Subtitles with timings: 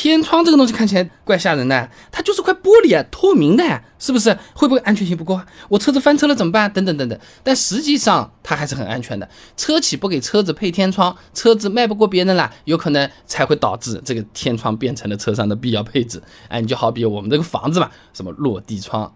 [0.00, 4.34] 天窗这个东西看起来怪吓人的，它就是块玻璃啊，透明的，是不是？
[4.54, 5.44] 会不会安全性不够啊？
[5.68, 6.72] 我车子翻车了怎么办？
[6.72, 7.20] 等等等等。
[7.42, 9.28] 但实际上它还是很安全的。
[9.58, 16.22] 车企不给车子配天窗，车子卖不过别人了，有可能才会导致这个天窗变成了车上的必要配置。
[16.48, 19.12] 哎，你就好比我们这个房子嘛，什么落地窗，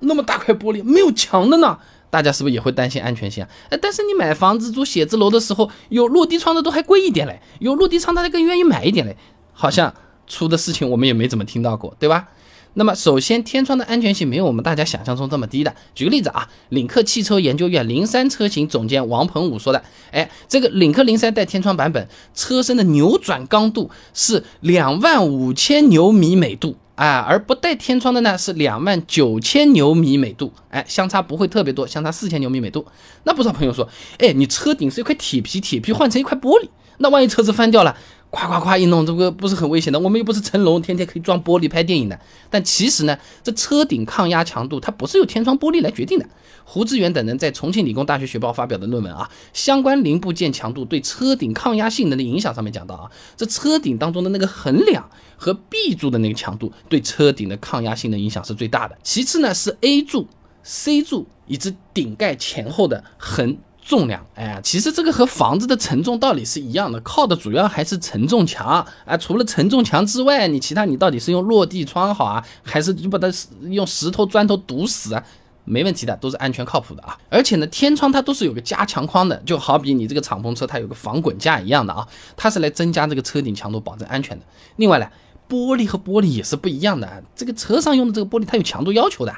[0.00, 1.78] 那么大块玻璃没有墙的呢？
[2.10, 3.50] 大家是不是也会担心安全性啊？
[3.70, 9.16] 哎，但是你买房子住写字楼的时候，有落地窗的都还贵一点嘞，有落地窗大家更愿意买一点嘞。
[9.54, 9.94] 好像
[10.26, 12.28] 出的事情我们也没怎么听到过，对吧？
[12.74, 15.74] 那么首先天窗的安全性没有我们大家想象中这么低的。
[15.94, 26.76] 举个例子啊，领克汽车研究院零三车型总监王鹏武说的，哎，这个领克零三带天窗版本，车身的扭转刚度是两万五千牛米每度。
[26.96, 32.86] 啊，而不带天窗的呢是两万九千牛米每度，哎，相差不会特别多，相差四千牛米每度。
[33.24, 36.68] 那不少朋友说，哎，你车顶是一块铁皮，铁皮换成一块玻璃，
[36.98, 37.96] 那万一车子翻掉了？
[38.34, 39.98] 夸夸夸一弄，这个不是很危险的？
[39.98, 42.18] 我们又不是成龙，天天可以撞玻璃拍电影的。
[42.50, 46.26] 但其实呢，这车顶抗压强度它不是由天窗玻璃来决定的。
[46.64, 58.96] 胡志远等人在重庆理工大学学报发表的论文啊，相关零部件强度对车顶抗压性能的影响上面讲到啊，这车顶当中的那个横梁和 B 柱的那个强度对车顶的抗压性能影响是最大的。
[59.02, 60.26] 其次呢是 A 柱、
[60.62, 63.58] C 柱以及顶盖前后的横。
[63.86, 69.16] 重量，哎，其实这个和房子的承重道理是一样的，靠的主要还是承重墙啊。
[69.18, 73.30] 除了承重墙之外，你其他你到底是用落地窗好啊，还是就把它
[73.68, 75.22] 用石头砖头堵死啊？
[75.66, 77.16] 没问题的，都是安全靠谱的啊。
[77.28, 84.44] 而且呢，天窗它都是有个加强框的，就好比你这个敞篷车它有个防滚架一样的啊，它是来增加这个车顶强度，保证安全的。
[84.76, 85.06] 另外呢，
[85.54, 89.32] 玻璃和玻璃也是不一样的，这个车上用的这个玻璃它有强度要求的。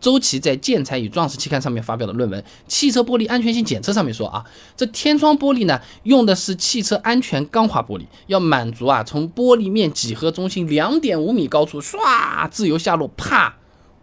[0.00, 4.42] 周琦在《建材与装饰》期刊上面发表的论文《汽车玻璃安全性检测》上面说啊，
[4.74, 13.54] 这天窗玻璃呢，用的是汽车安全钢化玻璃，要满足啊，从玻璃面几何中心两点五米高处唰自由下落，啪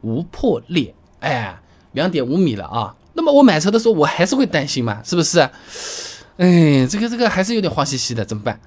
[0.01, 0.93] 无破裂。
[1.19, 1.59] 哎，
[1.93, 5.39] 两点五米了啊，那么我买车的时候我还是会担心嘛，是不是？
[6.37, 8.59] 哎，这个这个还是有点慌兮兮的，怎么办？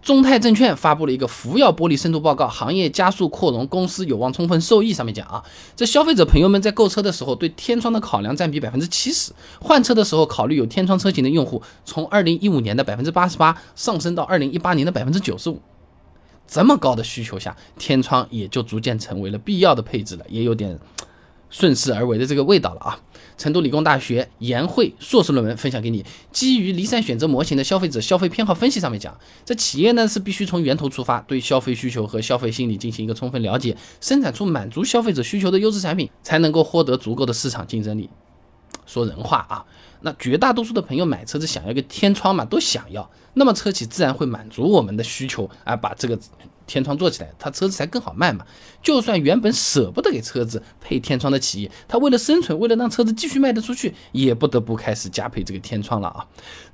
[0.00, 4.92] 中泰证券发布了一个福耀玻璃深度报告，行业加速扩容，公司有望充分受益。
[4.92, 5.42] 上面讲啊，
[5.76, 15.60] 这消费者朋友们在购车的时候，对天窗的考量占比百分之七十，换车的时候考虑有天窗车型的用户，从二零一五年的百分之八十八上升到二零一八年的百分之九十五。
[16.46, 20.78] 这么高的需求下，天窗也就逐渐成为了必要的配置了，也有点。
[21.50, 23.00] 顺势而为的这个味道了啊！
[23.36, 38.10] 成都理工大学研会硕士论文分享给你，基于离散选择模型的消费者消费偏好分析上面讲，这企业呢是必须从源头出发，对消费需求和消费心理进行一个充分了解，生产出满足消费者需求的优质产品，才能够获得足够的市场竞争力。
[38.84, 39.64] 说人话啊，
[40.00, 46.18] 那绝大多数的朋友买车子想要一个天窗嘛，都想要，那么车企自然会满足我们的需求啊，把这个。
[46.68, 48.46] 天窗做起来，它车子才更好卖嘛。
[48.80, 56.24] 就算原本舍不得给车子配天窗的企业，它为了生存，为了让车子继续卖得出去，也不得不开始加配这个天窗了啊。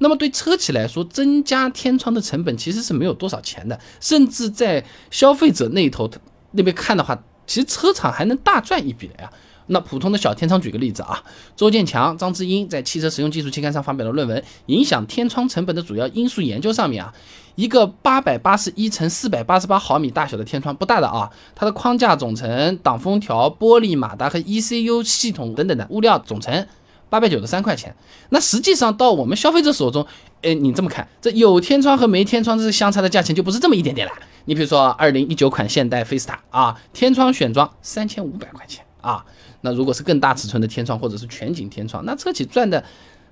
[0.01, 6.11] 那么对车企来说，增加天窗的成本其实是没有多少钱的，甚至在消费者那一头
[6.51, 9.31] 那边看的话，其实车厂还能大赚一笔的呀。
[9.69, 11.25] 那普通的小天窗，举个例子啊，
[11.57, 17.15] 周建强、张志英在《汽车实用技术》期刊上发表的论文《影响天窗成本的主要因素研究》上面啊，
[17.57, 26.67] 一个八百八十一乘四百八十八毫米大小的天窗不大的啊，它的框架总成、挡风条、玻璃马达和 ECU 系统等等的物料总成
[27.09, 27.95] 八百九十三块钱。
[28.31, 30.05] 那实际上到我们消费者手中，
[30.43, 34.13] 哎，你这么看，这有天窗和没天窗这相差的价钱就不是这么一点点了。
[34.47, 39.25] 你比如说二零一九款现代菲斯塔啊，天窗选装三千五百块钱啊。
[39.61, 42.85] 那如果是更大尺寸的天窗或者是全景天窗，那车企赚的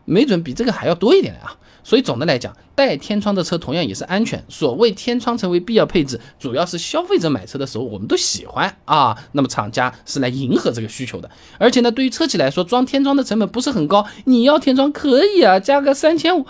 [0.04, 1.56] 没准比这个还要多一点啊。
[1.84, 4.44] 所以总的来讲，带天窗的车同样也是安全。
[4.48, 9.16] 所谓天窗成为必要配置，主要是消费者买车的时候我们都喜欢啊。
[9.32, 11.28] 那么厂家是来迎合这个需求的。
[11.58, 16.46] 而且呢，对于车企来说，装天窗的成本不是很高，你要天窗可以啊，加个三千五，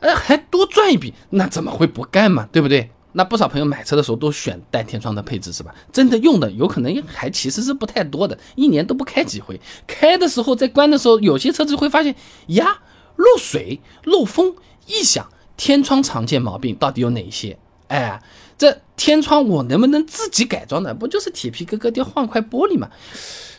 [0.00, 2.48] 哎，还多赚一笔，那怎么会不干嘛？
[2.50, 2.90] 对不对？
[3.12, 5.74] 那不少朋友买车的时候都选带天窗的配置是吧？
[5.92, 9.60] 真的用的有可能还其实是不太多的，一年都不开几回。
[9.86, 12.14] 开的时候在关的时候，有些车子会发现
[12.48, 12.80] 呀
[13.16, 14.54] 漏水、漏风、
[14.86, 15.28] 异响。
[15.54, 17.56] 天窗常见毛病到底有哪些？
[17.88, 18.20] 哎，
[18.56, 20.92] 这天窗我能不能自己改装的？
[20.94, 22.88] 不就是铁皮割割掉换块玻璃吗？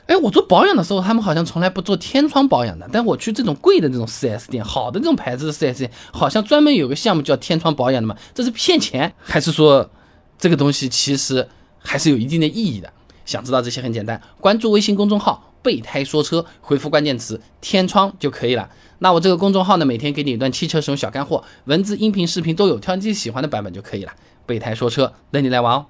[0.08, 2.90] 哎，我做保养的时候，他们好像从来不做天窗保养的。
[2.92, 8.16] 但我去这种贵的这种 4S 店，好的这种牌子的 4S 店，好像专门有个项目叫天窗保养的嘛？
[8.34, 9.90] 这是骗钱，还是说
[10.38, 11.48] 这个东西其实
[11.80, 12.92] 还是有一定的意义的？
[13.26, 18.70] 想知道这些很简单，关注微信公众号“备胎说车”，回复关键词“天窗”就可以了。
[19.00, 24.12] 那我这个公众号呢，每天给你一段汽车使用小干货，文字、音频、视频都有，挑你自己喜欢的版本就可以了。
[24.46, 25.86] 备胎说车，等你来玩哦。